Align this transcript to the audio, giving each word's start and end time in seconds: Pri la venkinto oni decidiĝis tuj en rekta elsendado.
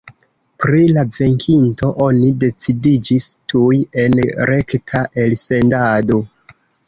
Pri 0.63 0.85
la 0.93 1.01
venkinto 1.17 1.89
oni 2.05 2.29
decidiĝis 2.45 3.27
tuj 3.53 3.77
en 4.05 4.17
rekta 4.53 5.05
elsendado. 5.27 6.19